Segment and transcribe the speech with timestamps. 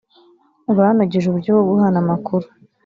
[0.77, 2.45] banogeje uburyo bwo guhana amakuru